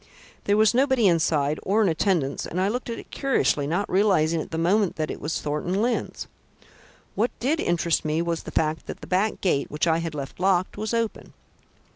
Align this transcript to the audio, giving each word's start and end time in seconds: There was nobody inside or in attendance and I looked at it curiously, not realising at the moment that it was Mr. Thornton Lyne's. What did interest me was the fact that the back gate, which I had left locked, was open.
There 0.45 0.57
was 0.57 0.73
nobody 0.73 1.07
inside 1.07 1.59
or 1.61 1.83
in 1.83 1.87
attendance 1.87 2.47
and 2.47 2.59
I 2.59 2.69
looked 2.69 2.89
at 2.89 2.97
it 2.97 3.11
curiously, 3.11 3.67
not 3.67 3.87
realising 3.87 4.41
at 4.41 4.49
the 4.49 4.57
moment 4.57 4.95
that 4.95 5.11
it 5.11 5.21
was 5.21 5.33
Mr. 5.35 5.41
Thornton 5.41 5.79
Lyne's. 5.79 6.25
What 7.13 7.29
did 7.39 7.59
interest 7.59 8.03
me 8.03 8.19
was 8.19 8.41
the 8.41 8.49
fact 8.51 8.87
that 8.87 9.01
the 9.01 9.05
back 9.05 9.41
gate, 9.41 9.69
which 9.69 9.85
I 9.85 9.99
had 9.99 10.15
left 10.15 10.39
locked, 10.39 10.75
was 10.75 10.95
open. 10.95 11.33